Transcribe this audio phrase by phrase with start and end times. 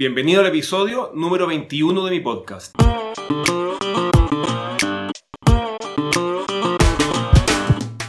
[0.00, 2.74] Bienvenido al episodio número 21 de mi podcast.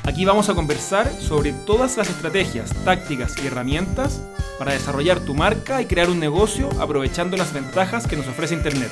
[0.06, 4.26] Aquí vamos a conversar sobre todas las estrategias, tácticas y herramientas
[4.58, 8.92] para desarrollar tu marca y crear un negocio aprovechando las ventajas que nos ofrece Internet.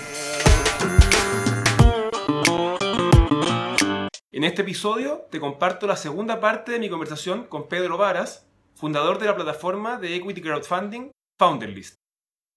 [4.34, 8.46] En este episodio te comparto la segunda parte de mi conversación con Pedro Varas,
[8.76, 11.99] fundador de la plataforma de equity crowdfunding Founderlist.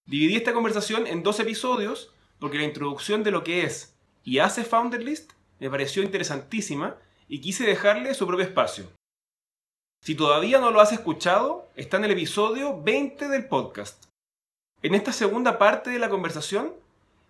[0.06, 4.64] Dividí esta conversación en dos episodios porque la introducción de lo que es y hace
[4.64, 6.96] Founderlist me pareció interesantísima
[7.28, 8.86] y quise dejarle su propio espacio.
[10.04, 14.06] Si todavía no lo has escuchado, está en el episodio 20 del podcast.
[14.82, 16.72] En esta segunda parte de la conversación,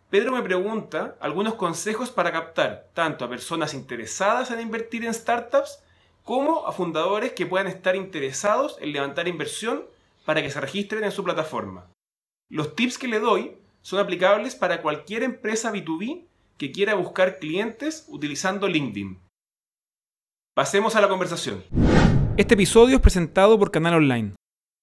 [0.08, 5.80] Pedro me pregunta algunos consejos para captar tanto a personas interesadas en invertir en startups
[6.24, 9.84] como a fundadores que puedan estar interesados en levantar inversión
[10.24, 11.91] para que se registren en su plataforma.
[12.52, 16.26] Los tips que le doy son aplicables para cualquier empresa B2B
[16.58, 19.18] que quiera buscar clientes utilizando LinkedIn.
[20.54, 21.64] Pasemos a la conversación.
[22.36, 24.34] Este episodio es presentado por Canal Online.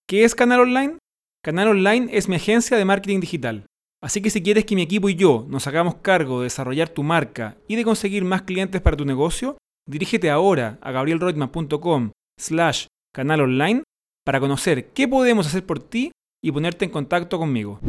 [0.08, 0.98] ¿Qué es Canal Online?
[1.44, 3.68] Canal Online es mi agencia de marketing digital.
[4.02, 7.04] Así que si quieres que mi equipo y yo nos hagamos cargo de desarrollar tu
[7.04, 13.42] marca y de conseguir más clientes para tu negocio, dirígete ahora a gabrielroitman.com slash canal
[13.42, 13.84] online
[14.26, 17.80] para conocer qué podemos hacer por ti y ponerte en contacto conmigo?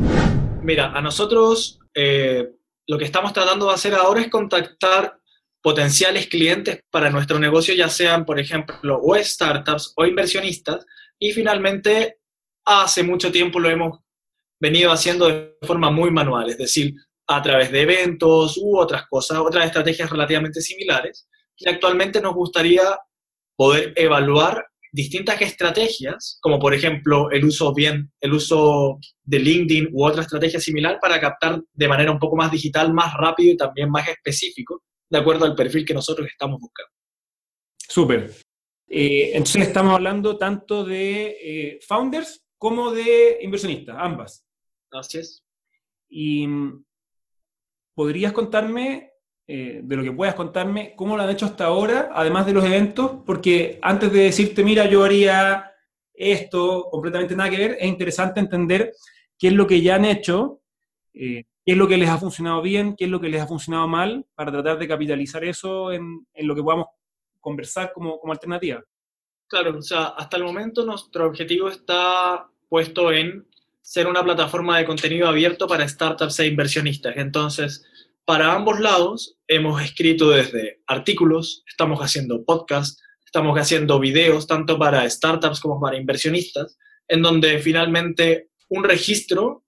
[0.62, 2.50] Mira, a nosotros eh,
[2.86, 5.18] lo que estamos tratando de hacer ahora es contactar
[5.62, 10.86] potenciales clientes para nuestro negocio, ya sean, por ejemplo, startups o inversionistas,
[11.18, 12.18] y finalmente
[12.64, 13.98] hace mucho tiempo lo hemos
[14.60, 16.94] venido haciendo de forma muy manual, es decir,
[17.26, 22.82] a través de eventos u otras cosas, otras estrategias relativamente similares, y actualmente nos gustaría
[23.56, 30.04] poder evaluar distintas estrategias, como por ejemplo el uso bien, el uso de LinkedIn u
[30.04, 33.90] otra estrategia similar para captar de manera un poco más digital, más rápido y también
[33.90, 36.92] más específico, de acuerdo al perfil que nosotros estamos buscando.
[37.76, 38.30] Súper.
[38.88, 44.44] Eh, entonces estamos hablando tanto de eh, founders como de inversionistas, ambas.
[44.90, 45.44] Así es.
[46.08, 46.84] Y mm,
[47.94, 49.09] podrías contarme
[49.52, 52.64] eh, de lo que puedas contarme, cómo lo han hecho hasta ahora, además de los
[52.64, 55.72] eventos, porque antes de decirte, mira, yo haría
[56.14, 58.92] esto, completamente nada que ver, es interesante entender
[59.36, 60.60] qué es lo que ya han hecho,
[61.12, 63.48] eh, qué es lo que les ha funcionado bien, qué es lo que les ha
[63.48, 66.86] funcionado mal, para tratar de capitalizar eso en, en lo que podamos
[67.40, 68.84] conversar como, como alternativa.
[69.48, 73.48] Claro, o sea, hasta el momento nuestro objetivo está puesto en
[73.82, 77.16] ser una plataforma de contenido abierto para startups e inversionistas.
[77.16, 77.84] Entonces,
[78.24, 85.08] para ambos lados hemos escrito desde artículos, estamos haciendo podcasts, estamos haciendo videos, tanto para
[85.08, 86.78] startups como para inversionistas,
[87.08, 89.64] en donde finalmente un registro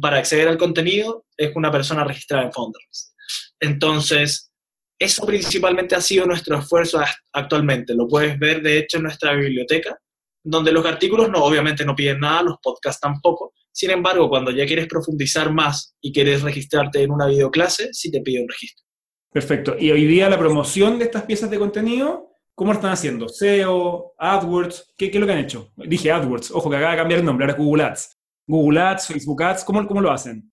[0.00, 3.14] para acceder al contenido es una persona registrada en Founders.
[3.60, 4.52] Entonces,
[4.98, 7.00] eso principalmente ha sido nuestro esfuerzo
[7.32, 7.94] actualmente.
[7.94, 9.98] Lo puedes ver, de hecho, en nuestra biblioteca,
[10.42, 14.66] donde los artículos no, obviamente no piden nada, los podcasts tampoco, sin embargo, cuando ya
[14.66, 18.84] quieres profundizar más y quieres registrarte en una videoclase, sí te pide un registro.
[19.32, 19.76] Perfecto.
[19.78, 23.30] Y hoy día la promoción de estas piezas de contenido, ¿cómo están haciendo?
[23.30, 25.72] SEO, AdWords, ¿qué, es lo que han hecho?
[25.76, 28.18] Dije AdWords, ojo que acaba de cambiar el nombre, ahora es Google Ads.
[28.46, 30.52] Google Ads, Facebook Ads, ¿cómo, cómo lo hacen?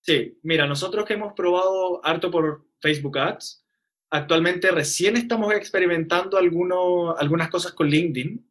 [0.00, 3.62] Sí, mira, nosotros que hemos probado harto por Facebook Ads,
[4.10, 8.42] actualmente recién estamos experimentando algunas cosas con LinkedIn,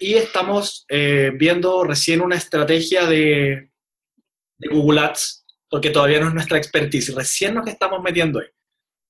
[0.00, 3.70] y estamos eh, viendo recién una estrategia de,
[4.70, 8.46] Google Ads, porque todavía no es nuestra expertise, recién nos estamos metiendo ahí.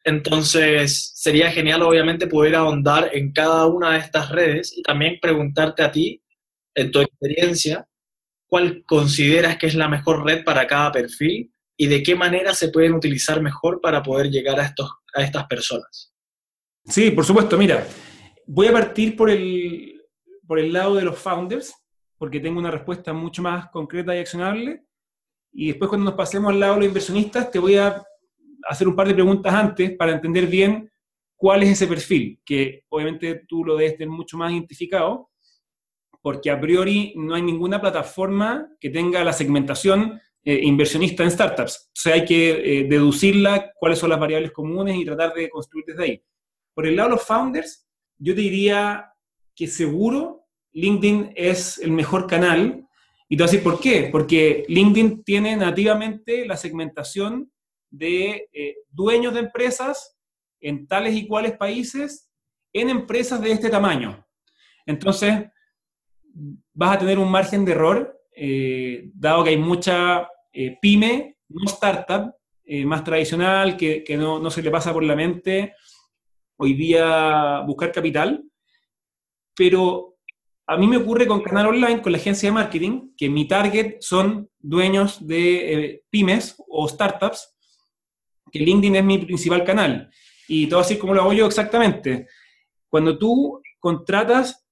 [0.04, 5.82] Entonces, sería genial, obviamente, poder ahondar en cada una de estas redes y también preguntarte
[5.82, 6.22] a ti,
[6.74, 7.86] en tu experiencia,
[8.46, 12.68] cuál consideras que es la mejor red para cada perfil y de qué manera se
[12.68, 16.12] pueden utilizar mejor para poder llegar a, estos, a estas personas.
[16.86, 17.56] Sí, por supuesto.
[17.56, 17.86] Mira,
[18.46, 20.01] voy a partir por el,
[20.46, 21.74] por el lado de los founders,
[22.18, 24.84] porque tengo una respuesta mucho más concreta y accionable.
[25.52, 28.02] Y después cuando nos pasemos al lado de los inversionistas, te voy a
[28.68, 30.90] hacer un par de preguntas antes para entender bien
[31.36, 35.30] cuál es ese perfil, que obviamente tú lo debes tener mucho más identificado,
[36.20, 41.88] porque a priori no hay ninguna plataforma que tenga la segmentación eh, inversionista en startups.
[41.88, 42.50] O sea, hay que
[42.80, 46.22] eh, deducirla, cuáles son las variables comunes y tratar de construir desde ahí.
[46.74, 47.88] Por el lado de los founders,
[48.18, 49.11] yo te diría
[49.54, 52.86] que seguro LinkedIn es el mejor canal.
[53.28, 54.08] Y te voy a decir por qué.
[54.10, 57.50] Porque LinkedIn tiene nativamente la segmentación
[57.90, 60.16] de eh, dueños de empresas
[60.60, 62.30] en tales y cuales países
[62.72, 64.26] en empresas de este tamaño.
[64.86, 65.44] Entonces,
[66.72, 71.64] vas a tener un margen de error eh, dado que hay mucha eh, pyme, no
[71.66, 72.34] startup,
[72.86, 75.74] más tradicional, que, no, no, se le pasa por la mente
[76.56, 78.42] hoy día buscar capital,
[79.54, 80.16] pero
[80.66, 83.96] a mí me ocurre con Canal Online, con la agencia de marketing, que mi target
[84.00, 87.54] son dueños de pymes o startups,
[88.50, 90.10] que LinkedIn es mi principal canal.
[90.48, 92.26] Y todo así como lo hago yo exactamente.
[92.88, 94.66] Cuando tú contratas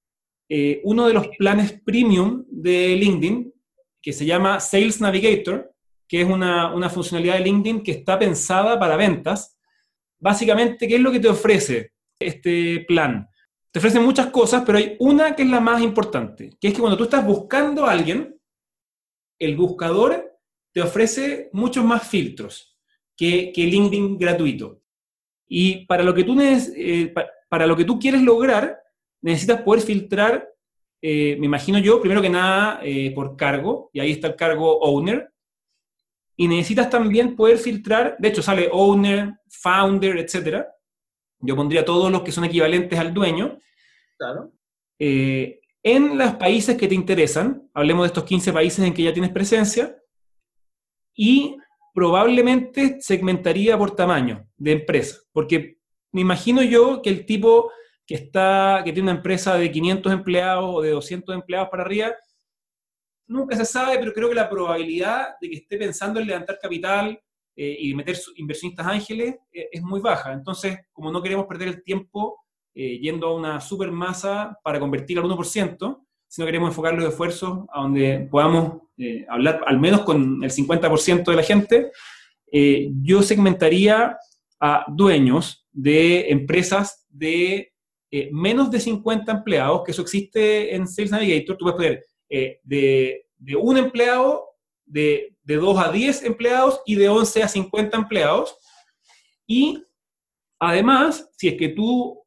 [0.49, 3.53] eh, uno de los planes premium de LinkedIn,
[4.03, 5.75] que se llama Sales Navigator,
[6.09, 9.57] que es una, una funcionalidad de LinkedIn que está pensada para ventas.
[10.19, 13.29] Básicamente, ¿qué es lo que te ofrece este plan?
[13.71, 16.81] Te ofrece muchas cosas, pero hay una que es la más importante, que es que
[16.81, 18.37] cuando tú estás buscando a alguien,
[19.39, 20.39] el buscador
[20.73, 22.77] te ofrece muchos más filtros
[23.17, 24.81] que, LinkedIn gratuito.
[25.47, 27.13] Y para lo que tú, eh,
[27.49, 28.81] para lo que tú quieres lograr,
[29.21, 30.49] necesitas poder filtrar,
[31.03, 34.79] eh, me imagino yo, primero que nada, eh, por cargo, y ahí está el cargo
[34.81, 35.33] owner,
[36.37, 40.67] y necesitas también poder filtrar, de hecho sale owner, founder, etc.
[41.41, 43.59] Yo pondría todos los que son equivalentes al dueño.
[44.19, 44.53] Claro.
[44.99, 49.33] en los países que te interesan, hablemos de estos 15 países en que ya tienes
[49.33, 49.97] presencia,
[51.15, 51.57] y
[51.95, 55.79] probablemente segmentaría por tamaño de empresa, porque
[56.13, 57.71] me imagino yo que el tipo
[58.07, 62.15] que, está, que tiene una empresa de 500 empleados o de 200 empleados para arriba,
[63.27, 67.21] nunca se sabe, pero creo que la probabilidad de que esté pensando en levantar capital
[67.61, 70.33] eh, y meter inversionistas ángeles eh, es muy baja.
[70.33, 72.41] Entonces, como no queremos perder el tiempo
[72.73, 77.67] eh, yendo a una super masa para convertir al 1%, sino queremos enfocar los esfuerzos
[77.73, 81.91] a donde podamos eh, hablar al menos con el 50% de la gente,
[82.53, 84.17] eh, yo segmentaría
[84.61, 87.73] a dueños de empresas de
[88.33, 93.79] menos de 50 empleados, que eso existe en Sales Navigator, tú puedes poner de, un
[93.79, 94.50] empleado,
[94.91, 98.57] de, de 2 a 10 empleados y de 11 a 50 empleados.
[99.47, 99.83] Y
[100.59, 102.21] además, si es que tú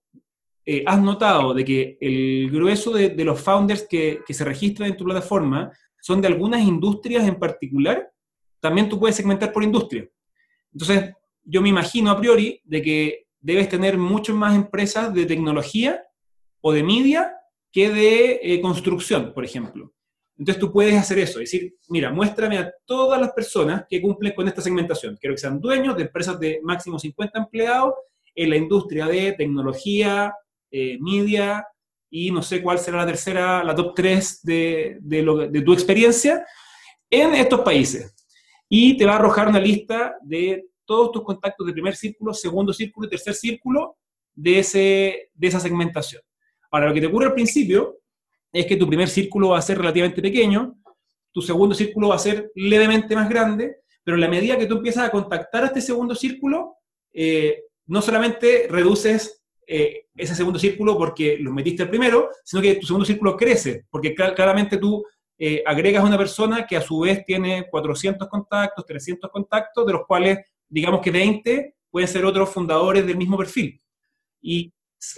[0.66, 5.04] eh, has notado de que el grueso de, los founders que, se registran en tu
[5.04, 5.72] plataforma
[6.02, 8.10] son de algunas industrias en particular,
[8.62, 10.08] también tú puedes segmentar por industria.
[10.72, 11.14] Entonces,
[11.44, 16.02] yo me imagino a priori de que debes tener muchas más empresas de tecnología
[16.62, 17.34] o de media
[17.72, 19.94] que de eh, construcción, por ejemplo.
[20.38, 24.48] Entonces tú puedes hacer eso, decir, mira, muéstrame a todas las personas que cumplen con
[24.48, 25.16] esta segmentación.
[25.20, 27.94] Quiero que sean dueños de empresas de máximo 50 empleados
[28.34, 30.34] en la industria de tecnología,
[30.72, 31.68] eh, media
[32.10, 36.46] y no sé cuál será la tercera, la top 3 de, de, tu experiencia
[37.10, 38.16] en estos países.
[38.68, 42.74] Y te va a arrojar una lista de todos tus contactos de primer círculo, segundo
[42.74, 43.98] círculo y tercer círculo
[44.34, 46.22] de, ese, de esa segmentación.
[46.72, 48.00] Ahora, lo que te ocurre al principio
[48.54, 50.76] es que tu primer círculo va a ser relativamente pequeño,
[51.32, 54.78] tu segundo círculo va a ser levemente más grande, pero en la medida que tú
[54.78, 56.76] empiezas a contactar a este segundo círculo,
[57.12, 62.86] eh, no solamente reduces eh, ese segundo círculo porque los metiste primero, sino que tu
[62.86, 65.04] segundo círculo crece, porque claramente tú
[65.38, 69.94] eh, agregas a una persona que a su vez tiene 400 contactos, 300 contactos, de
[69.94, 70.40] los cuales
[70.70, 73.82] digamos que 20 pueden ser otros fundadores del mismo perfil.
[74.42, 74.72] Y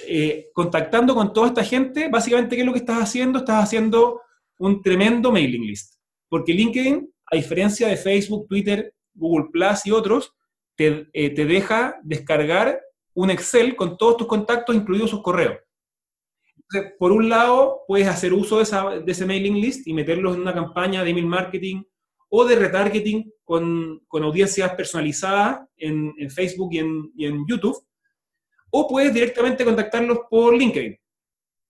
[0.07, 3.39] eh, contactando con toda esta gente, básicamente, ¿qué es lo que estás haciendo?
[3.39, 4.21] Estás haciendo
[4.57, 5.95] un tremendo mailing list.
[6.29, 10.33] Porque LinkedIn, a diferencia de Facebook, Twitter, Google Plus y otros,
[10.75, 12.79] te, te deja descargar
[13.13, 15.57] un Excel con todos tus contactos, incluidos sus correos.
[16.99, 21.03] Por un lado, puedes hacer uso de, ese mailing list y meterlos en una campaña
[21.03, 21.83] de email marketing
[22.29, 27.77] o de retargeting con, audiencias personalizadas en, Facebook y en, YouTube.
[28.77, 30.97] O puedes directamente contactarlos por LinkedIn.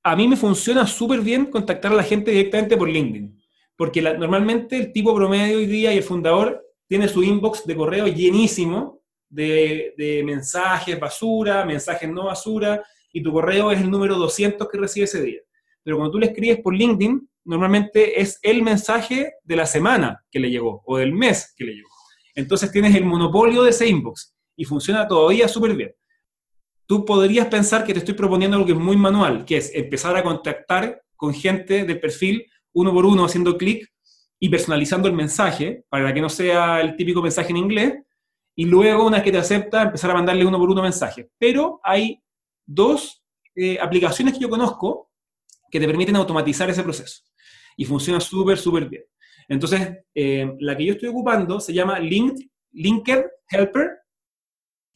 [0.06, 3.44] A mí me funciona súper bien contactar a la gente directamente por LinkedIn,
[3.76, 8.08] porque normalmente el tipo promedio hoy día y el fundador tiene su inbox de correo
[8.08, 12.84] llenísimo de, mensajes basura, mensajes no basura,
[13.14, 15.42] y tu correo es el número 200 que recibe ese día.
[15.84, 20.40] Pero cuando tú le escribes por LinkedIn, normalmente es el mensaje de la semana que
[20.40, 21.90] le llegó o del mes que le llegó.
[22.34, 25.94] Entonces tienes el monopolio de ese inbox y funciona todavía súper bien.
[26.86, 30.15] Tú podrías pensar que te estoy proponiendo algo que es muy manual, que es empezar
[30.15, 33.89] a contactar con gente del perfil uno por uno haciendo clic
[34.39, 37.94] y personalizando el mensaje para que no sea el típico mensaje en inglés,
[38.56, 41.27] y luego, una vez que te acepta, empezar a mandarle uno por uno mensajes.
[41.38, 42.22] Pero hay
[42.65, 43.22] dos
[43.54, 45.12] eh, aplicaciones que yo conozco
[45.70, 47.22] que te permiten automatizar ese proceso.
[47.75, 49.04] Y funciona súper, súper bien.
[49.50, 53.89] Entonces, eh, la que yo estoy ocupando se llama Linked, Linked Helper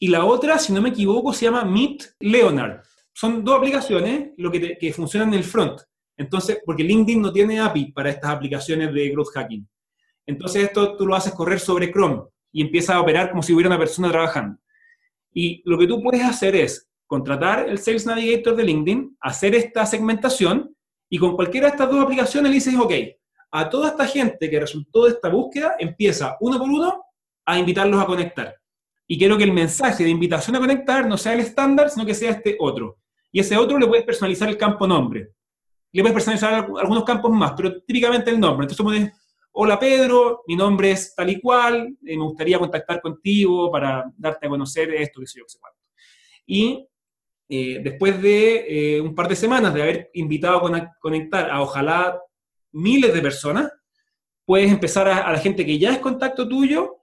[0.02, 2.82] y la otra, si no me equivoco, se llama Meet Leonard.
[3.12, 5.78] Son dos aplicaciones lo que, que funcionan en el front.
[6.16, 9.68] Entonces, porque LinkedIn no tiene API para estas aplicaciones de growth hacking.
[10.26, 13.68] Entonces, esto tú lo haces correr sobre Chrome y empieza a operar como si hubiera
[13.68, 14.58] una persona trabajando.
[15.34, 19.84] Y lo que tú puedes hacer es contratar el Sales Navigator de LinkedIn, hacer esta
[19.84, 20.74] segmentación
[21.10, 22.92] y con cualquiera de estas dos aplicaciones le dices, ok,
[23.50, 27.04] a toda esta gente que resultó de esta búsqueda, empieza uno por uno
[27.44, 28.59] a invitarlos a conectar.
[29.12, 32.14] Y quiero que el mensaje de invitación a conectar no sea el estándar, sino que
[32.14, 32.98] sea este otro.
[33.32, 35.32] Y ese otro le puedes personalizar el campo nombre.
[35.90, 38.66] Le puedes personalizar algunos campos más, pero típicamente el nombre.
[38.66, 39.12] Entonces pones,
[39.50, 44.46] hola Pedro, mi nombre es tal y cual, eh, me gustaría contactar contigo para darte
[44.46, 45.58] a conocer esto, que sé yo, qué sé.
[46.46, 46.88] Y
[47.48, 52.16] eh, después de eh, un par de semanas de haber invitado a conectar a ojalá
[52.70, 53.72] miles de personas,
[54.44, 56.99] puedes empezar a, la gente que ya es contacto tuyo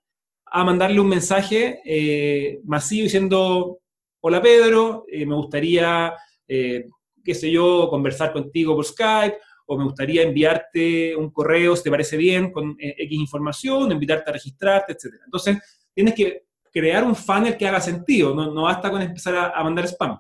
[0.52, 3.80] a mandarle un mensaje eh, masivo diciendo,
[4.22, 6.14] hola Pedro, me gustaría,
[6.48, 9.38] qué sé yo, conversar contigo por Skype,
[9.68, 14.34] o me gustaría enviarte un correo, si te parece bien, con X información, invitarte a
[14.34, 15.16] registrarte, etc.
[15.26, 15.58] Entonces,
[15.94, 19.86] tienes que crear un funnel que haga sentido, no, no basta con empezar a mandar
[19.88, 20.18] spam.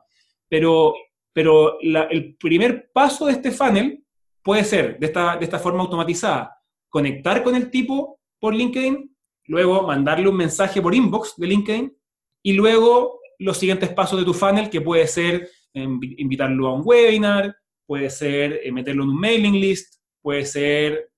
[0.49, 0.93] Pero,
[1.31, 4.03] pero el primer paso de este funnel
[4.41, 6.57] puede ser de esta, de esta forma automatizada,
[6.89, 9.15] conectar con el tipo por LinkedIn,
[9.47, 11.97] luego mandarle un mensaje por inbox de LinkedIn
[12.43, 17.55] y luego los siguientes pasos de tu funnel, que puede ser invitarlo a un webinar,
[17.85, 21.11] puede ser eh, meterlo en un mailing list, puede ser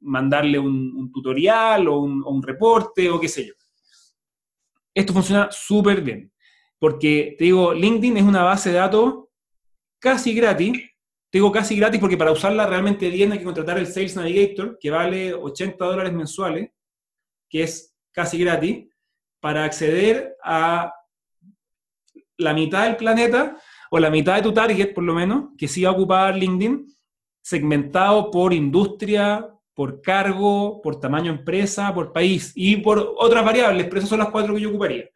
[0.00, 3.54] mandarle un, tutorial o un, o un, reporte o qué sé yo.
[4.94, 6.30] Esto funciona súper bien.
[6.78, 9.24] Porque, te digo, LinkedIn es una base de datos
[9.98, 10.72] casi gratis.
[11.30, 14.78] Te digo casi gratis porque para usarla realmente bien hay que contratar el Sales Navigator,
[14.78, 16.70] que vale 80 dólares mensuales,
[17.54, 18.88] que es casi gratis,
[19.38, 20.92] para acceder a
[22.36, 23.56] la mitad del planeta,
[23.92, 26.84] o la mitad de tu target, por lo menos, que sí va a ocupar LinkedIn,
[27.40, 33.98] segmentado por industria, por cargo, por tamaño empresa, por país y por otras variables, pero
[33.98, 35.08] esas son las cuatro que yo ocuparía.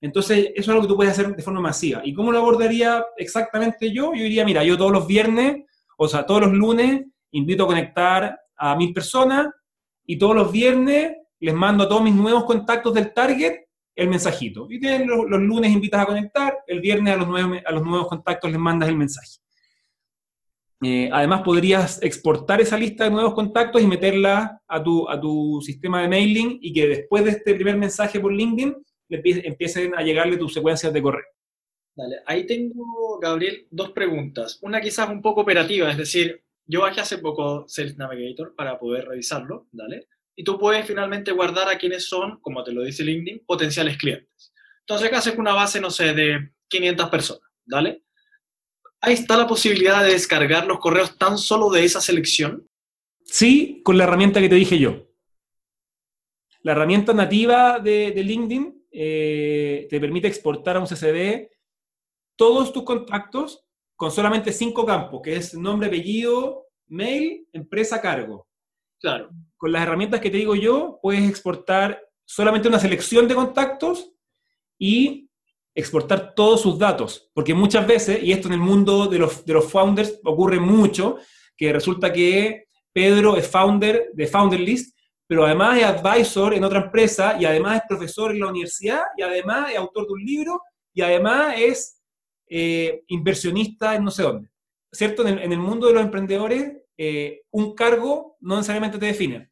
[0.00, 2.00] Entonces, eso es algo que tú puedes hacer de forma masiva.
[2.04, 4.14] ¿Y cómo lo abordaría exactamente yo?
[4.14, 5.64] Yo diría, mira, yo todos los viernes,
[5.96, 9.48] o sea, todos los lunes, invito a conectar a mil personas
[10.06, 14.66] y todos los viernes les mando a todos mis nuevos contactos del target el mensajito.
[14.70, 18.08] Y los, los, lunes invitas a conectar, el viernes a los, nuevos, a los nuevos
[18.08, 19.38] contactos les mandas el mensaje.
[20.84, 25.60] Eh, además, podrías exportar esa lista de nuevos contactos y meterla a tu, a tu
[25.62, 28.74] sistema de mailing y que después de este primer mensaje por LinkedIn
[29.08, 31.26] empiecen a llegarle tus secuencias de correo.
[31.94, 34.58] Dale, ahí tengo, Gabriel, dos preguntas.
[34.62, 39.06] Una quizás un poco operativa, es decir, yo bajé hace poco Sales Navigator para poder
[39.06, 40.08] revisarlo, ¿dale?
[40.34, 44.52] Y tú puedes finalmente guardar a quienes son, como te lo dice LinkedIn, potenciales clientes.
[44.80, 48.02] Entonces acá haces una base, no sé, de 500 personas, ¿dale?
[49.00, 52.68] Ahí está la posibilidad de descargar los correos tan solo de esa selección.
[53.24, 55.08] Sí, con la herramienta que te dije yo.
[56.62, 61.50] La herramienta nativa de, de LinkedIn eh, te permite exportar a un CCD
[62.36, 63.64] todos tus contactos
[63.96, 68.46] con solamente cinco campos, que es nombre, apellido, mail, empresa, cargo.
[69.02, 69.28] Claro.
[69.58, 74.12] Con las herramientas que te digo yo, puedes exportar solamente una selección de contactos
[74.78, 75.28] y
[75.74, 77.30] exportar todos sus datos.
[77.34, 81.18] Porque muchas veces, y esto en el mundo de los, de los founders ocurre mucho,
[81.56, 84.96] que resulta que Pedro es founder de Founder List
[85.32, 89.22] pero además es advisor en otra empresa y además es profesor en la universidad y
[89.22, 90.60] además es autor de un libro
[90.92, 92.02] y además es
[92.50, 94.50] eh, inversionista en no sé dónde.
[94.92, 95.26] ¿Cierto?
[95.26, 99.50] En el, mundo de los emprendedores, eh, un cargo no necesariamente te define.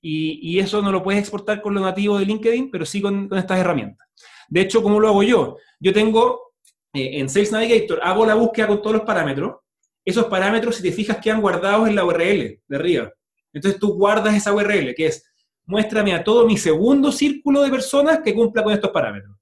[0.00, 3.58] Y, eso no lo puedes exportar con lo nativo de LinkedIn, pero sí con, estas
[3.58, 4.06] herramientas.
[4.48, 5.56] De hecho, ¿cómo lo hago yo?
[5.80, 6.52] Yo tengo
[6.92, 9.56] eh, en Sales Navigator, hago la búsqueda con todos los parámetros.
[10.04, 13.12] Esos parámetros, si te fijas, quedan guardados en la URL de arriba.
[13.52, 15.24] Entonces tú guardas esa URL, que es
[15.64, 19.36] muéstrame a todo mi segundo círculo de personas que cumpla con estos parámetros.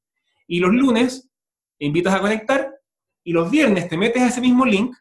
[0.47, 1.31] Y los lunes
[1.79, 2.75] invitas a conectar
[3.23, 4.95] y los viernes te metes a ese mismo link,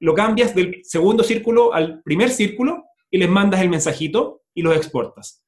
[0.00, 4.76] lo cambias del segundo círculo al primer círculo y les mandas el mensajito y los
[4.76, 5.44] exportas.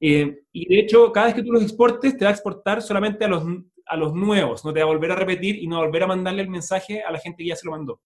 [0.00, 3.24] Eh, y de hecho, cada vez que tú los exportes, te va a exportar solamente
[3.24, 3.44] a los,
[3.86, 6.02] a los nuevos, no te va a volver a repetir y no va a volver
[6.02, 8.00] a mandarle el mensaje a la gente que ya se lo mandó.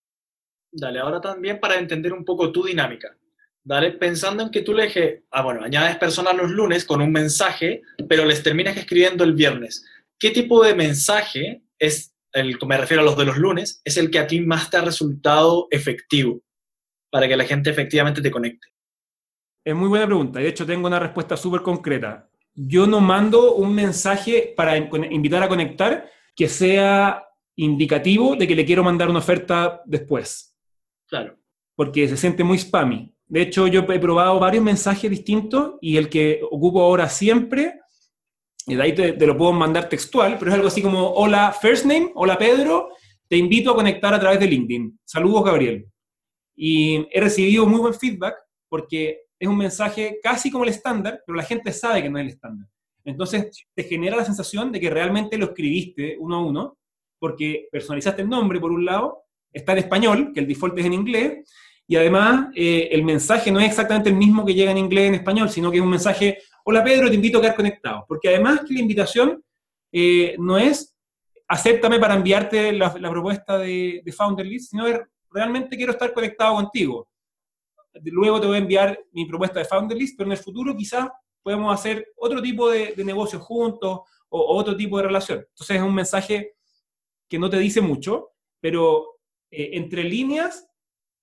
[0.72, 3.16] Dale, ahora también para entender un poco tu dinámica.
[3.64, 3.92] ¿vale?
[3.92, 7.82] Pensando en que tú le dije, ah, bueno, añades personas los lunes con un mensaje,
[8.08, 9.84] pero les terminas escribiendo el viernes.
[10.18, 14.10] ¿Qué tipo de mensaje es, el, me refiero a los de los lunes, es el
[14.10, 16.40] que a ti más te ha resultado efectivo
[17.10, 18.68] para que la gente efectivamente te conecte?
[19.64, 20.38] Es muy buena pregunta.
[20.38, 22.30] De hecho, tengo una respuesta súper concreta.
[22.54, 27.24] Yo no mando un mensaje para invitar a conectar que sea
[27.56, 30.50] indicativo de que le quiero mandar una oferta después.
[31.10, 31.36] Claro.
[31.74, 33.12] porque se siente muy spammy.
[33.26, 37.80] De hecho, yo he probado varios mensajes distintos y el que ocupo ahora siempre,
[38.70, 41.84] y de ahí te, lo puedo mandar textual, pero es algo así como, hola first
[41.84, 42.90] name, hola Pedro,
[43.28, 45.00] te invito a conectar a través de LinkedIn.
[45.04, 45.86] Saludos, Gabriel.
[46.56, 48.36] Y he recibido muy buen feedback
[48.68, 52.22] porque es un mensaje casi como el estándar, pero la gente sabe que no es
[52.22, 52.68] el estándar.
[53.04, 56.78] Entonces te genera la sensación de que realmente lo escribiste uno a uno,
[57.18, 60.92] porque personalizaste el nombre por un lado, está en español, que el default es en
[60.92, 61.50] inglés,
[61.86, 65.14] y además eh, el mensaje no es exactamente el mismo que llega en inglés en
[65.16, 66.38] español, sino que es un mensaje,
[66.70, 69.44] hola Pedro, te invito a quedar conectado, porque además que la invitación
[69.90, 70.96] eh, no es
[71.48, 75.00] acéptame para enviarte la, propuesta de, de Founder List, sino es
[75.32, 77.08] realmente quiero estar conectado contigo.
[78.04, 81.08] Luego te voy a enviar mi propuesta de Founder List, pero en el futuro quizás
[81.42, 85.40] podemos hacer otro tipo de, de negocios juntos o, otro tipo de relación.
[85.40, 86.52] Entonces es un mensaje
[87.28, 88.28] que no te dice mucho,
[88.60, 89.18] pero
[89.50, 90.68] eh, entre líneas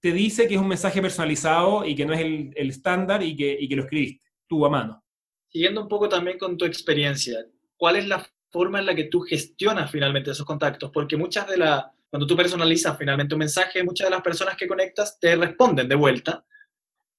[0.01, 3.58] te dice que es un mensaje personalizado y que no es el, estándar y que,
[3.58, 5.01] y que lo escribiste tú a mano.
[5.50, 7.46] Siguiendo un poco también con tu experiencia,
[7.77, 10.92] ¿cuál es la forma en la que tú gestionas finalmente esos contactos?
[10.94, 14.68] Porque muchas de las, cuando tú personalizas finalmente un mensaje, muchas de las personas que
[14.68, 16.46] conectas te responden de vuelta,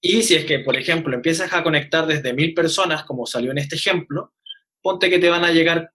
[0.00, 3.58] y si es que, por ejemplo, empiezas a conectar desde mil personas, como salió en
[3.58, 4.32] este ejemplo,
[4.80, 5.92] ponte que te van a llegar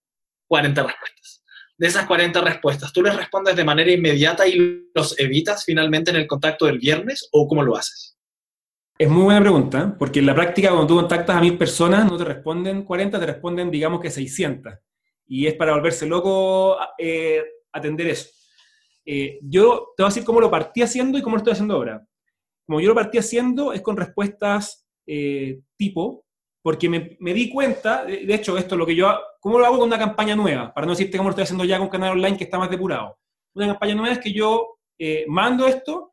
[0.47, 1.43] 40 respuestas.
[1.77, 6.17] De esas 40 respuestas, ¿tú les respondes de manera inmediata y los evitas finalmente en
[6.17, 8.12] el contacto del viernes o cómo lo haces?
[9.03, 12.17] Es muy buena pregunta, porque en la práctica cuando tú contactas a mil personas no
[12.17, 14.73] te responden 40, te responden digamos que 600.
[15.27, 18.29] Y es para volverse loco eh, atender eso.
[19.05, 21.75] Eh, yo te voy a decir cómo lo partí haciendo y cómo lo estoy haciendo
[21.75, 22.07] ahora
[22.65, 26.25] como yo lo partí haciendo, es con respuestas eh, tipo,
[26.61, 29.87] porque me, di cuenta, de, hecho, esto es lo que yo, ¿cómo lo hago con
[29.87, 30.73] una campaña nueva?
[30.73, 33.17] Para no decirte cómo lo estoy haciendo ya con canal online que está más depurado.
[33.53, 36.12] Una campaña nueva es que yo eh, mando esto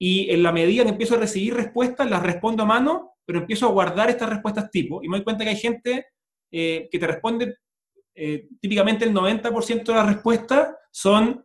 [0.00, 3.66] y en la medida que empiezo a recibir respuestas, las respondo a mano, pero empiezo
[3.66, 5.02] a guardar estas respuestas tipo.
[5.02, 6.06] Y me doy cuenta que hay gente
[6.50, 7.56] eh, que te responde,
[8.60, 11.44] típicamente el 90% de las respuestas son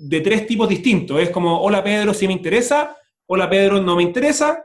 [0.00, 1.20] de tres tipos distintos.
[1.20, 4.64] Es como, hola Pedro, si me interesa, hola Pedro, no me interesa,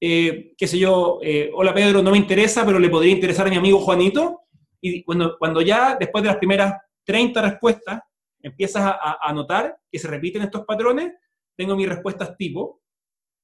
[0.00, 3.50] eh, qué sé yo, eh, hola Pedro, no me interesa, pero le podría interesar a
[3.50, 4.42] mi amigo Juanito.
[4.80, 8.00] Y cuando, cuando ya después de las primeras 30 respuestas
[8.40, 11.12] empiezas a, notar que se repiten estos patrones,
[11.58, 12.80] tengo mis respuestas tipo.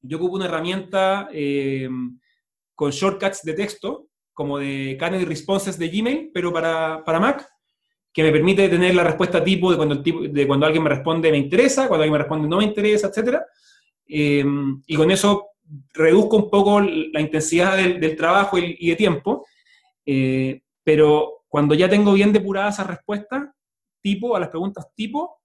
[0.01, 1.89] Yo ocupo una herramienta eh,
[2.75, 7.47] con shortcuts de texto, como de Canary Responses de Gmail, pero para, para Mac,
[8.13, 10.91] que me permite tener la respuesta tipo de cuando, el tipo, de cuando alguien me
[10.91, 13.45] responde me interesa, cuando alguien me responde no me interesa, etcétera
[14.07, 15.51] Em, y con eso
[15.95, 19.47] reduzco un poco la intensidad del, trabajo y, de tiempo,
[20.05, 23.49] eh, pero cuando ya tengo bien depuradas esas respuestas,
[24.03, 25.41] tipo, a las preguntas tipo,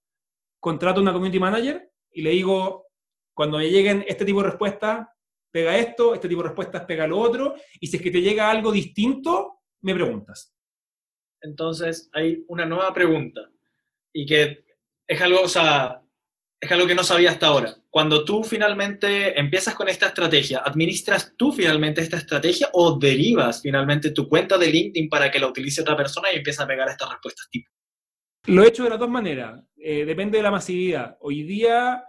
[0.60, 2.88] contrato una community manager y le digo,
[3.34, 5.08] cuando me lleguen este tipo de respuestas,
[5.52, 8.50] pega esto, este tipo de respuestas pega lo otro, y si es que te llega
[8.50, 10.54] algo distinto, me preguntas.
[11.42, 13.50] Entonces, hay una nueva pregunta,
[14.14, 14.66] y que
[15.08, 16.04] es algo, o sea,
[16.62, 17.76] es algo que no sabía hasta ahora.
[17.90, 24.12] Cuando tú finalmente empiezas con esta estrategia, ¿administras tú finalmente esta estrategia o derivas finalmente
[24.12, 27.10] tu cuenta de LinkedIn para que la utilice otra persona y empieza a pegar estas
[27.10, 27.72] respuestas tipo?
[28.48, 29.64] Lo he hecho de las dos maneras.
[29.92, 31.18] Eh, depende de la masividad.
[31.20, 32.06] Hoy día,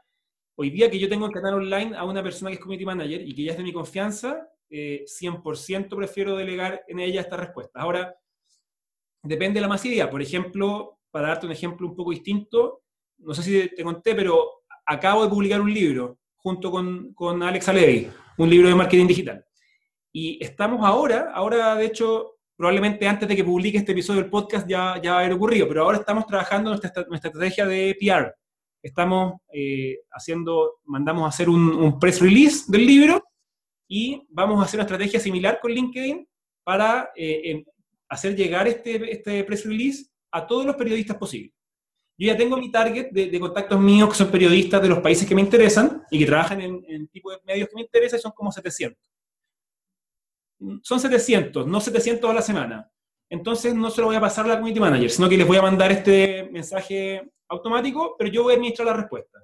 [0.54, 3.26] hoy día que yo tengo el canal online a una persona que es community manager
[3.26, 7.82] y que ya es de mi confianza, 100% eh, prefiero delegar en ella estas respuestas.
[7.82, 8.14] Ahora,
[9.22, 10.10] depende de la masividad.
[10.10, 12.82] Por ejemplo, para darte un ejemplo un poco distinto,
[13.16, 17.66] no sé si te conté, pero acabo de publicar un libro junto con, con Alex
[17.70, 19.42] Alevi, un libro de marketing digital.
[20.12, 24.68] Y estamos ahora, ahora de hecho, probablemente antes de que publique este episodio del podcast
[24.68, 28.34] ya, ya va a haber ocurrido, pero ahora estamos trabajando nuestra, estrategia de PR.
[28.82, 33.24] Estamos eh, haciendo, mandamos a hacer un, un, press release del libro
[33.88, 36.28] y vamos a hacer una estrategia similar con LinkedIn
[36.62, 37.64] para eh,
[38.10, 41.54] hacer llegar este, este press release a todos los periodistas posibles.
[42.18, 45.34] Yo ya tengo mi target de, contactos míos que son periodistas de los países que
[45.34, 48.52] me interesan y que trabajan en, en tipo de medios que me interesan son como
[48.52, 49.09] 700.
[50.82, 52.90] Son 700, no 700 a la semana.
[53.28, 55.56] Entonces no se lo voy a pasar a la community manager, sino que les voy
[55.56, 59.38] a mandar este mensaje automático, pero yo voy a administrar la respuesta.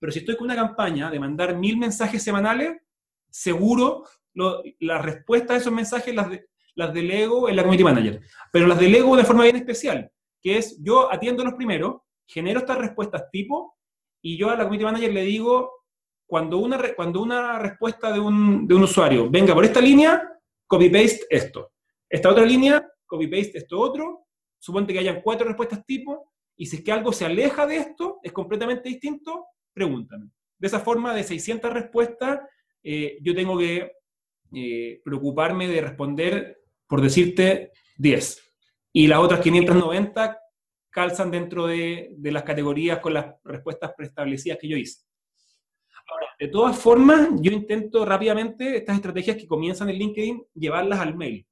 [0.00, 2.80] Pero si estoy con una campaña de mandar mil mensajes semanales,
[3.30, 4.04] seguro
[4.80, 6.28] las respuestas a esos mensajes las,
[6.74, 8.20] las delego en la community manager.
[8.52, 12.78] Pero las delego de forma bien especial, que es yo atiendo los primeros, genero estas
[12.78, 13.76] respuestas tipo
[14.22, 15.72] y yo a la community manager le digo,
[16.26, 20.37] cuando una, cuando una respuesta de un, de un usuario venga por esta línea,
[20.68, 21.72] copy-paste esto.
[22.08, 24.26] Esta otra línea, copy-paste esto otro.
[24.60, 28.18] Suponte que hayan cuatro respuestas tipo y si es que algo se aleja de esto,
[28.22, 30.30] es completamente distinto, pregúntame.
[30.58, 32.40] De esa forma, de 600 respuestas,
[32.82, 33.92] eh, yo tengo que
[34.52, 38.42] eh, preocuparme de responder, por decirte, 10.
[38.92, 40.36] Y las otras 590
[40.90, 45.07] calzan dentro de, de las categorías con las respuestas preestablecidas que yo hice.
[46.38, 51.44] De todas formas, yo intento rápidamente estas estrategias que comienzan en LinkedIn, llevarlas al mail,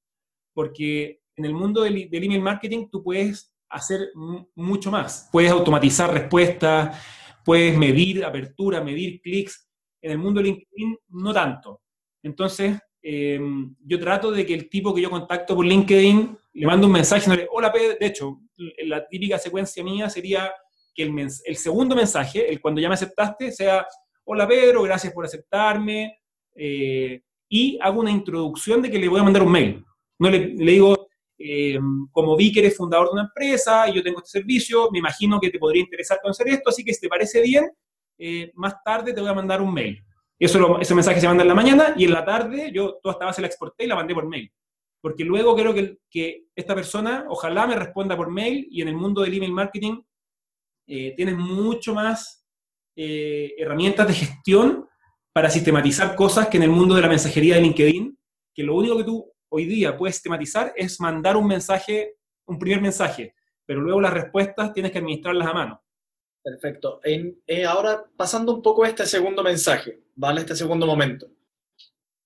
[0.54, 4.10] porque en el mundo del, email marketing tú puedes hacer
[4.54, 5.28] mucho más.
[5.32, 6.96] Puedes automatizar respuestas,
[7.44, 9.68] puedes medir apertura, medir clics.
[10.00, 11.82] En el mundo de LinkedIn no tanto.
[12.22, 13.40] Entonces, eh,
[13.84, 17.28] yo trato de que el tipo que yo contacto por LinkedIn le mando un mensaje,
[17.28, 18.40] no le, hola Pedro, de hecho,
[18.84, 20.52] la típica secuencia mía sería
[20.94, 23.86] que el, el, segundo mensaje, el cuando ya me aceptaste, sea,
[24.28, 26.20] hola Pedro, gracias por aceptarme,
[26.54, 29.84] eh, y hago una introducción de que le voy a mandar un mail.
[30.18, 31.08] No le, digo,
[31.38, 31.78] eh,
[32.10, 35.38] como vi que eres fundador de una empresa y yo tengo este servicio, me imagino
[35.38, 37.70] que te podría interesar conocer esto, así que si te parece bien,
[38.18, 40.02] eh, más tarde te voy a mandar un mail.
[40.38, 43.26] Eso ese mensaje se manda en la mañana y en la tarde yo toda esta
[43.26, 44.50] base la exporté y la mandé por mail.
[45.00, 49.22] Porque luego creo que, esta persona ojalá me responda por mail y en el mundo
[49.22, 50.02] del email marketing
[50.86, 52.45] tienes mucho más
[52.96, 54.88] herramientas de gestión
[55.32, 58.18] para sistematizar cosas que en el mundo de la mensajería de LinkedIn,
[58.54, 62.80] que lo único que tú hoy día puedes tematizar es mandar un mensaje, un primer
[62.80, 63.34] mensaje,
[63.66, 65.82] pero luego las respuestas tienes que administrarlas a mano.
[66.42, 67.00] Perfecto.
[67.04, 70.42] Eh, ahora, pasando un poco a este segundo mensaje, ¿vale?
[70.42, 71.26] Este segundo momento.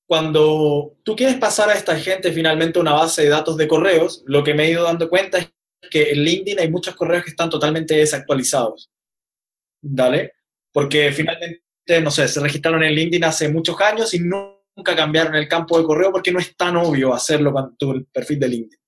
[0.07, 4.45] Cuando tú quieres pasar a esta gente finalmente una base de datos de correos, lo
[4.45, 5.51] que me he ido dando cuenta es
[5.91, 8.91] que en LinkedIn hay muchos correos que están totalmente desactualizados.
[9.83, 10.35] ¿Vale?
[10.73, 11.63] Porque finalmente,
[12.03, 15.85] no sé, se registraron en LinkedIn hace muchos años y nunca cambiaron el campo de
[15.85, 18.81] correo porque no es tan obvio hacerlo con tu perfil de LinkedIn.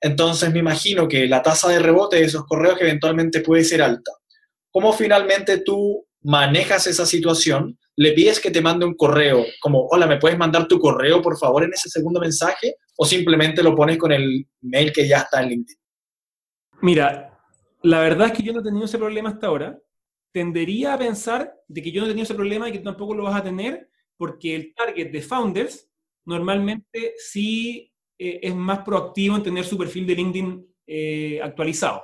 [0.00, 4.12] Entonces me imagino que la tasa de rebote de esos correos eventualmente puede ser alta.
[4.70, 7.78] ¿Cómo finalmente tú manejas esa situación?
[7.96, 11.38] ¿Le pides que te mande un correo como, hola, ¿me puedes mandar tu correo por
[11.38, 12.76] favor en ese segundo mensaje?
[12.96, 15.78] ¿O simplemente lo pones con el mail que ya está en LinkedIn?
[16.82, 17.38] Mira,
[17.82, 19.78] la verdad es que yo no he tenido ese problema hasta ahora.
[20.34, 23.22] Tendería a pensar de que yo no he tenido ese problema y que tampoco lo
[23.22, 25.88] vas a tener porque el target de founders
[26.24, 32.02] normalmente sí eh, es más proactivo en tener su perfil de LinkedIn eh, actualizado,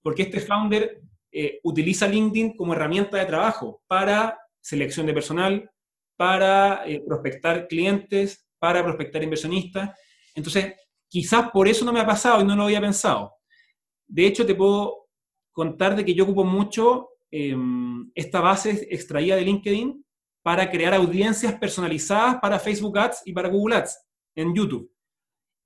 [0.00, 5.68] porque este founder eh, utiliza LinkedIn como herramienta de trabajo para selección de personal,
[6.16, 9.98] para prospectar clientes, para prospectar inversionistas.
[10.36, 10.74] Entonces,
[11.08, 13.32] quizás por eso no me ha pasado y no lo había pensado.
[14.06, 15.08] De hecho, te puedo
[15.50, 20.04] contar de que yo ocupo mucho em, esta base extraída de LinkedIn
[20.42, 23.98] para crear audiencias personalizadas para Facebook Ads y para Google Ads
[24.36, 24.92] en YouTube.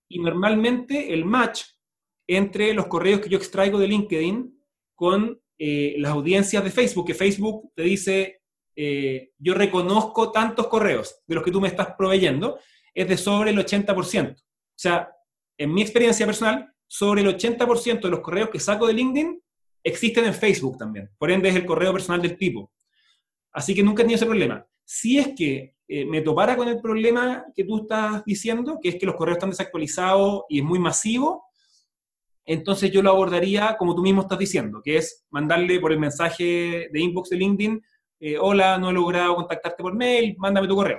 [0.09, 1.63] Y normalmente el match
[2.29, 4.53] entre los correos que yo extraigo de LinkedIn
[4.95, 8.43] con eh, las audiencias de Facebook, que Facebook te dice,
[8.75, 12.59] eh, yo reconozco tantos correos de los que tú me estás proveyendo,
[12.95, 14.35] es de sobre el 80%.
[14.35, 14.43] O
[14.77, 15.11] sea,
[15.59, 19.43] en mi experiencia personal, sobre el 80% de los correos que saco de LinkedIn
[19.87, 21.09] existen en Facebook también.
[21.17, 22.73] Por ende, es el correo personal del tipo.
[23.53, 24.67] Así que nunca he tenido ese problema.
[24.85, 28.97] Si es que eh, me topara con el problema que tú estás diciendo, que es
[28.97, 31.45] que los correos están desactualizados y es muy masivo,
[32.45, 36.89] entonces yo lo abordaría como tú mismo estás diciendo, que es mandarle por el mensaje
[36.93, 37.83] de inbox de LinkedIn,
[38.19, 40.99] eh, hola, no he logrado contactarte por mail, mándame tu correo.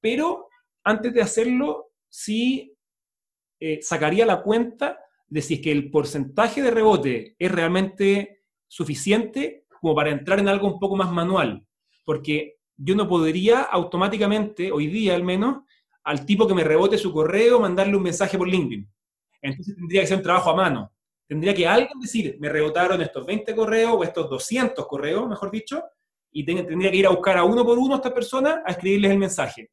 [0.00, 0.48] Pero
[0.82, 2.76] antes de hacerlo, sí
[3.60, 4.98] eh, sacaría la cuenta
[5.32, 10.46] de si es que el porcentaje de rebote es realmente suficiente como para entrar en
[10.46, 11.66] algo un poco más manual,
[12.04, 15.62] porque yo no podría automáticamente, hoy día al menos,
[16.04, 18.86] al tipo que me rebote su correo, mandarle un mensaje por LinkedIn.
[19.40, 20.92] Entonces tendría que ser un trabajo a mano.
[21.26, 25.82] Tendría que alguien decir, me rebotaron estos 20 correos o estos 200 correos, mejor dicho,
[26.30, 29.10] y tendría que ir a buscar a uno por uno a estas personas a escribirles
[29.10, 29.70] el mensaje.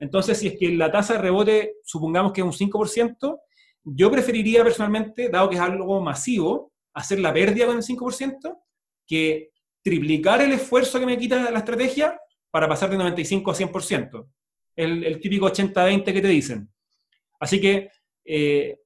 [0.00, 3.38] Entonces, si es que la tasa de rebote, supongamos que es un 5%,
[3.88, 8.58] yo preferiría personalmente, dado que es algo masivo, hacer la pérdida con el 5%
[9.06, 9.50] que
[9.82, 12.20] triplicar el esfuerzo que me quita la estrategia
[12.50, 14.28] para pasar de 95 a 100%.
[14.74, 16.68] El, el típico 80-20 que te dicen.
[17.38, 17.90] Así que,
[18.24, 18.80] eh,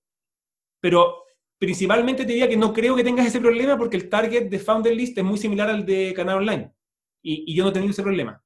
[0.80, 1.24] pero
[1.58, 4.94] principalmente te diría que no creo que tengas ese problema porque el target de Founder
[4.94, 6.72] List es muy similar al de Canal Online.
[7.22, 8.42] Y, yo no he tenido ese problema.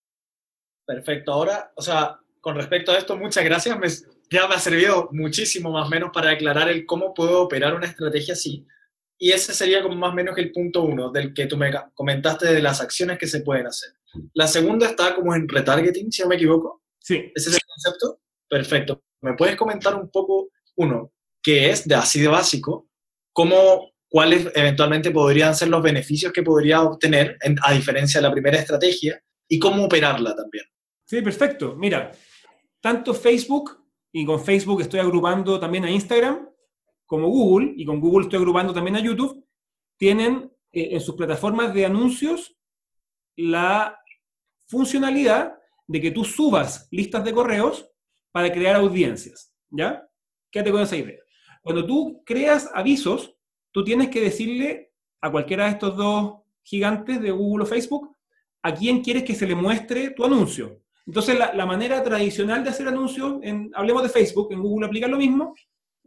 [0.87, 1.33] Perfecto.
[1.33, 4.05] Ahora, o sea, con respecto a esto, muchas gracias.
[4.35, 7.87] Ya me ha servido muchísimo más o menos para aclarar el cómo puedo operar una
[7.87, 8.67] estrategia así.
[9.17, 12.53] Y ese sería como más o menos el punto uno del que tú me comentaste
[12.53, 13.91] de las acciones que se pueden hacer.
[14.35, 16.83] La segunda está como en retargeting, si no me equivoco.
[16.99, 17.31] Sí.
[17.35, 18.21] ¿Ese es el concepto?
[18.49, 19.05] Perfecto.
[19.23, 22.89] ¿Me puedes comentar un poco, uno, qué es de así de básico,
[23.33, 28.59] cómo, cuáles eventualmente podrían ser los beneficios que podría obtener, a diferencia de la primera
[28.59, 30.65] estrategia, y cómo operarla también.
[31.05, 31.77] Sí, perfecto.
[31.77, 32.11] Mira,
[32.81, 33.84] tanto Facebook,
[34.17, 36.49] y con Facebook estoy agrupando también a Instagram,
[37.05, 39.45] como Google, y con Google estoy agrupando también a YouTube,
[39.97, 42.57] tienen eh, en sus plataformas de anuncios
[43.35, 43.99] la
[44.69, 47.91] funcionalidad de que tú subas listas de correos
[48.31, 50.09] para crear audiencias, ¿ya?
[50.49, 51.19] Quédate con esa idea.
[51.61, 53.35] Cuando tú creas avisos,
[53.73, 58.17] tú tienes que decirle a cualquiera de estos dos gigantes de Google o Facebook
[58.63, 60.84] a quién quieres que se le muestre tu anuncio.
[61.07, 65.19] Entonces, la, manera tradicional de hacer anuncios, en, hablemos de Facebook, en Google aplica lo
[65.19, 65.55] mismo,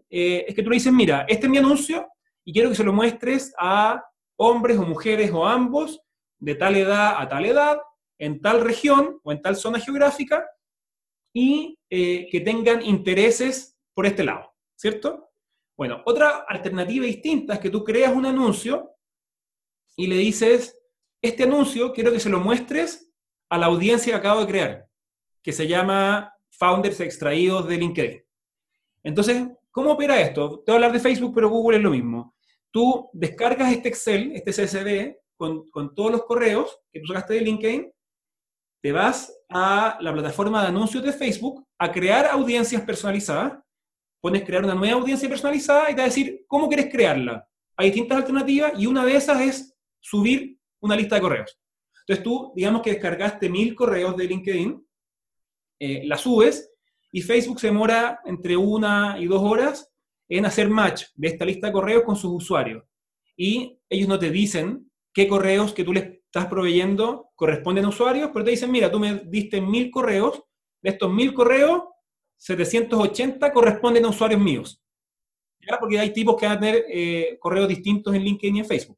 [0.09, 2.07] eh, es que tú le dices, mira, este es mi anuncio
[2.43, 4.03] y quiero que se lo muestres a
[4.37, 6.01] hombres o mujeres o ambos,
[6.39, 7.79] de tal edad a tal edad,
[8.17, 10.45] en tal región o en tal zona geográfica,
[11.33, 15.29] y eh, que tengan intereses por este lado, ¿cierto?
[15.75, 18.95] Bueno, otra alternativa distinta es que tú creas un anuncio
[19.95, 20.79] y le dices,
[21.21, 23.11] este anuncio quiero que se lo muestres
[23.49, 24.86] a la audiencia que acabo de crear,
[25.47, 28.21] que se llama Founders Extraídos de LinkedIn.
[29.03, 30.59] Entonces, ¿cómo opera esto?
[30.65, 32.35] Te voy a hablar de Facebook, pero Google es lo mismo
[32.69, 37.41] tú descargas este Excel, este CSV, con, con, todos los correos que tú sacaste de
[37.41, 37.91] LinkedIn,
[38.81, 43.59] te vas a la plataforma de anuncios de Facebook a crear audiencias personalizadas,
[44.21, 47.47] pones crear una nueva audiencia personalizada y te va a decir cómo quieres crearla.
[47.77, 51.59] Hay distintas alternativas y una de esas es subir una lista de correos.
[52.01, 54.86] Entonces tú, digamos que descargaste mil correos de LinkedIn,
[55.79, 56.71] eh, la subes
[57.11, 59.91] y Facebook se demora entre una y dos horas
[60.29, 62.83] en hacer match de esta lista de correos con sus usuarios.
[63.35, 68.29] Y ellos no te dicen qué correos que tú les estás proveyendo corresponden a usuarios,
[68.33, 70.43] pero te dicen, mira, tú me diste mil correos,
[70.81, 71.83] de estos mil correos,
[72.37, 74.81] 780 corresponden a usuarios míos.
[75.79, 78.97] Porque hay tipos que van a tener eh, correos distintos en LinkedIn y en Facebook.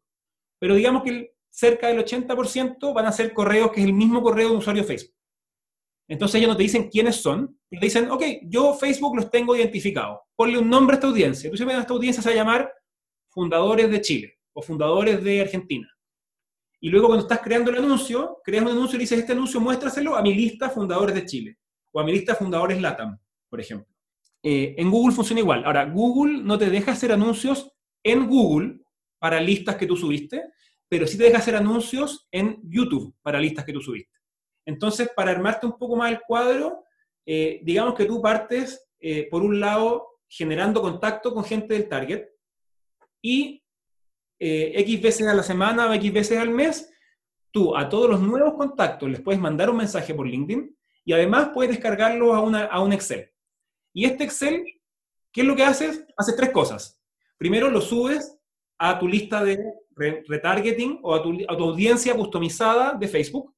[0.60, 4.48] Pero digamos que cerca del 80% van a ser correos que es el mismo correo
[4.48, 5.16] de un usuario Facebook.
[6.10, 10.22] Entonces ellos no te dicen quiénes son, te dicen, ok, yo Facebook los tengo identificados,
[10.36, 11.52] ponle un nombre a esta audiencia.
[11.52, 12.74] Tú a esta audiencia se va a llamar
[13.30, 15.88] Fundadores de Chile o Fundadores de Argentina.
[16.82, 20.16] Y luego cuando estás creando el anuncio, creas un anuncio y dices, este anuncio muéstraselo
[20.16, 21.58] a mi lista Fundadores de Chile
[21.92, 23.94] o a mi lista Fundadores LATAM, por ejemplo.
[24.42, 25.64] Eh, en Google funciona igual.
[25.64, 27.72] Ahora, Google no te deja hacer anuncios
[28.04, 28.80] en Google
[29.20, 30.42] para listas que tú subiste,
[30.88, 34.19] pero sí te deja hacer anuncios en YouTube para listas que tú subiste.
[34.66, 36.84] Entonces, para armarte un poco más el cuadro,
[37.26, 42.28] eh, digamos que tú partes, eh, por un lado, generando contacto con gente del target
[43.22, 43.64] y
[44.40, 46.92] eh, X veces a la semana o X veces al mes,
[47.52, 51.50] tú a todos los nuevos contactos les puedes mandar un mensaje por LinkedIn y además
[51.54, 53.32] puedes descargarlo a, una, a un Excel.
[53.94, 54.64] Y este Excel,
[55.32, 56.06] ¿qué es lo que haces?
[56.16, 57.02] Haces tres cosas.
[57.38, 58.38] Primero lo subes
[58.78, 59.58] a tu lista de
[59.96, 63.54] retargeting o a tu audiencia customizada de Facebook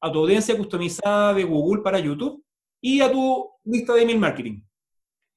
[0.00, 2.44] a tu audiencia customizada de Google para YouTube
[2.80, 4.60] y a tu lista de email marketing.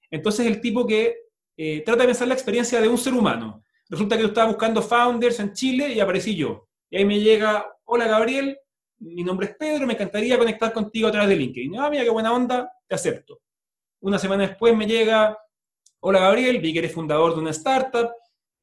[0.09, 1.15] Entonces, el tipo que
[1.57, 3.63] eh, trata de pensar la experiencia de un ser humano.
[3.89, 6.67] Resulta que tú estabas buscando founders en Chile y aparecí yo.
[6.89, 8.57] Y ahí me llega, hola Gabriel,
[8.99, 11.77] mi nombre es Pedro, me encantaría conectar contigo a través de LinkedIn.
[11.79, 13.41] Ah, mira qué buena onda, te acepto.
[14.01, 15.37] Una semana después me llega,
[15.99, 18.11] hola Gabriel, vi que eres fundador de una startup,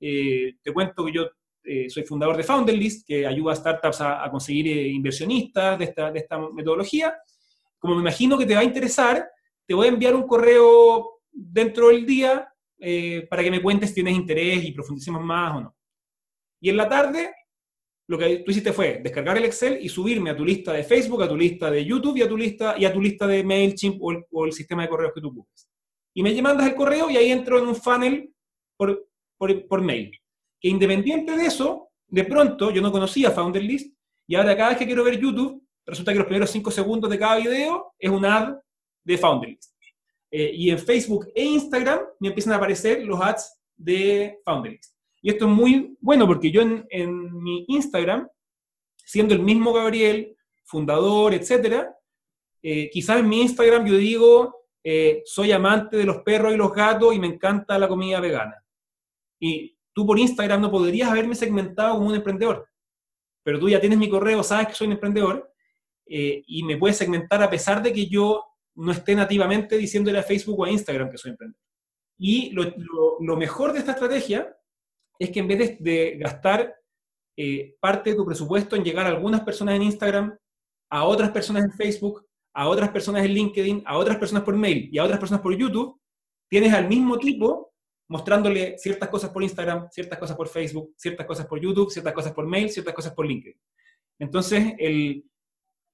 [0.01, 1.31] eh, te cuento que yo
[1.65, 6.39] eh, soy fundador de Founderlist, que ayuda a startups a, conseguir eh, inversionistas de esta,
[6.53, 7.15] metodología.
[7.79, 9.29] Como me imagino que te va a interesar,
[9.67, 13.97] te voy a enviar un correo dentro del día eh, para que me cuentes si
[13.97, 15.77] tienes interés y profundicemos más o no.
[16.61, 17.35] Y en la tarde,
[18.09, 21.23] lo que tú hiciste fue descargar el Excel y subirme a tu lista de Facebook,
[21.23, 24.01] a tu lista de YouTube y a tu lista, y a tu lista de MailChimp
[24.03, 25.69] o el, sistema de correos que tú busques.
[26.15, 28.33] Y me mandas el correo y ahí entro en un funnel
[28.77, 30.19] por mail
[30.61, 33.95] que independiente de eso, de pronto yo no conocía Founderlist
[34.27, 37.19] y ahora cada vez que quiero ver YouTube, resulta que los primeros 5 segundos de
[37.19, 38.57] cada video es un ad
[39.05, 39.73] de Founderlist.
[40.31, 44.95] Eh, y en Facebook e Instagram me empiezan a aparecer los ads de Founderlist.
[45.23, 48.29] Y esto es muy bueno porque yo en, mi Instagram,
[48.97, 51.97] siendo el mismo Gabriel, fundador, etcétera,
[52.63, 56.73] eh, quizás en mi Instagram yo digo, eh, soy amante de los perros y los
[56.73, 58.63] gatos y me encanta la comida vegana.
[59.41, 62.69] Y tú por Instagram no podrías haberme segmentado como un emprendedor,
[63.43, 65.53] pero tú ya tienes mi correo, sabes que soy un emprendedor
[66.07, 68.45] eh, y me puedes segmentar a pesar de que yo
[68.77, 71.61] no esté nativamente diciéndole a Facebook o a Instagram que soy emprendedor.
[72.17, 74.57] Y lo, mejor de esta estrategia
[75.19, 76.77] es que en vez de, gastar
[77.37, 80.39] eh, parte de tu presupuesto en llegar a algunas personas en Instagram,
[80.91, 84.89] a otras personas en Facebook, a otras personas en LinkedIn, a otras personas por mail
[84.93, 86.01] y a otras personas por YouTube,
[86.49, 87.73] tienes al mismo tipo
[88.09, 92.33] mostrándole ciertas cosas por Instagram, ciertas cosas por Facebook, ciertas cosas por YouTube, ciertas cosas
[92.33, 93.59] por mail, ciertas cosas por LinkedIn.
[94.19, 95.25] Entonces, el,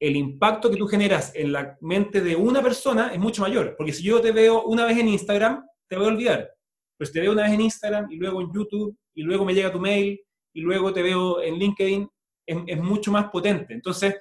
[0.01, 3.75] el impacto que tú generas en la mente de una persona es mucho mayor.
[3.77, 6.51] Porque si yo te veo una vez en Instagram, te voy a olvidar.
[6.97, 9.55] Pero si te veo una vez en Instagram y luego en YouTube y luego me
[9.55, 10.21] llega tu mail
[10.53, 12.09] y luego te veo en LinkedIn,
[12.47, 13.75] es, mucho más potente.
[13.75, 14.17] Entonces,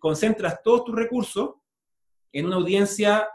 [0.00, 1.54] concentras todos tus recursos
[2.32, 3.28] en una audiencia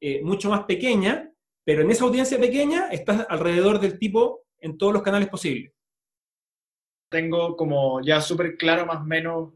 [0.00, 1.30] eh, mucho más pequeña,
[1.64, 5.72] pero en esa audiencia pequeña estás alrededor del tipo en todos los canales posibles.
[7.10, 9.52] Tengo como ya súper claro más o menos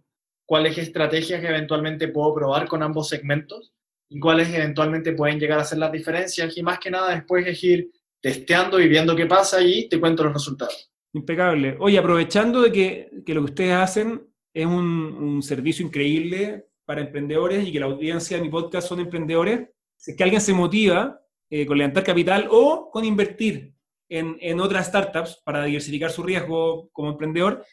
[0.47, 3.73] cuáles estrategias eventualmente puedo probar con ambos segmentos
[4.09, 7.63] y cuáles eventualmente pueden llegar a ser las diferencias y más que nada después es
[7.63, 7.91] ir
[8.21, 10.91] testeando y viendo qué pasa y te cuento los resultados.
[11.13, 11.77] Impecable.
[11.81, 17.01] Oye, aprovechando de que, que lo que ustedes hacen es un, un, servicio increíble para
[17.01, 20.55] emprendedores y que la audiencia de mi podcast son emprendedores, si es que alguien se
[20.55, 23.73] motiva eh, con levantar capital o con invertir
[24.09, 27.65] en, en otras startups para diversificar su riesgo como emprendedor,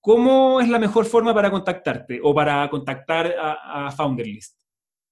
[0.00, 4.58] ¿cómo es la mejor forma para contactarte o para contactar a, Founderlist?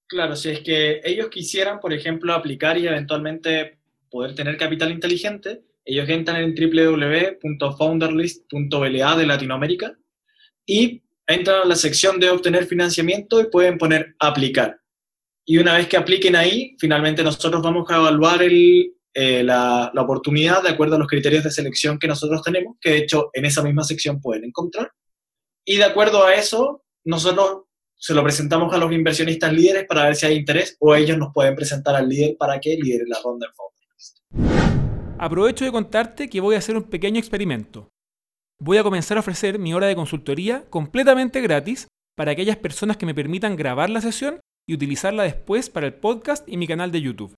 [0.07, 3.77] Claro, si es que ellos quisieran, por ejemplo, aplicar y eventualmente
[4.09, 9.95] poder tener capital inteligente, ellos entran en www.founderlist.la de Latinoamérica
[10.65, 14.78] y entran a la sección de obtener financiamiento y pueden poner aplicar.
[15.45, 20.69] Y una vez que apliquen ahí, finalmente nosotros vamos a evaluar eh, la, oportunidad de
[20.69, 23.83] acuerdo a los criterios de selección que nosotros tenemos, que de hecho en esa misma
[23.83, 24.91] sección pueden encontrar.
[25.65, 27.63] Y de acuerdo a eso, nosotros
[27.95, 31.33] se lo presentamos a los inversionistas líderes para ver si hay interés o ellos nos
[31.33, 34.69] pueden presentar al líder para que lidere la ronda en Founders.
[35.17, 37.89] Aprovecho de contarte que voy a hacer un pequeño experimento.
[38.57, 43.05] Voy a comenzar a ofrecer mi hora de consultoría completamente gratis para aquellas personas que
[43.05, 47.01] me permitan grabar la sesión y utilizarla después para el podcast y mi canal de
[47.01, 47.33] YouTube.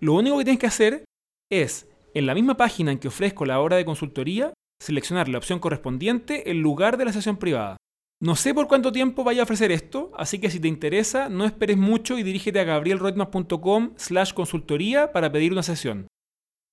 [0.00, 1.04] Lo único que tienes que hacer
[1.52, 5.58] es, en la misma página en que ofrezco la hora de consultoría, seleccionar la opción
[5.58, 7.76] correspondiente en lugar de la sesión privada.
[8.22, 11.44] No sé por cuánto tiempo vaya a ofrecer esto, así que si te interesa, no
[11.44, 16.06] esperes mucho y dirígete a gabrielroitman.com slash consultoría para pedir una sesión.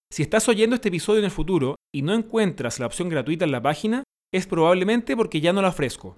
[0.09, 3.51] Si estás oyendo este episodio en el futuro y no encuentras la opción gratuita en
[3.51, 6.15] la página, es probablemente porque ya no la ofrezco.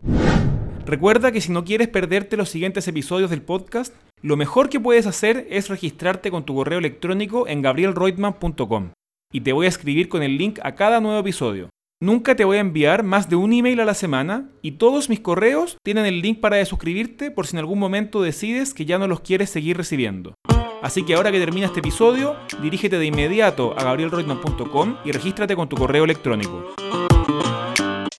[0.86, 5.08] Recuerda que si no quieres perderte los siguientes episodios del podcast, lo mejor que puedes
[5.08, 8.92] hacer es registrarte con tu correo electrónico en gabrielreutmann.com
[9.32, 11.70] y te voy a escribir con el link a cada nuevo episodio.
[12.02, 15.22] Nunca te voy a enviar más de un email a la semana y todos mis
[15.22, 19.08] correos tienen el link para suscribirte por si en algún momento decides que ya no
[19.08, 20.36] los quieres seguir recibiendo.
[20.82, 25.70] Así que ahora que termina este episodio, dirígete de inmediato a gabrielreutmann.com y regístrate con
[25.70, 26.74] tu correo electrónico.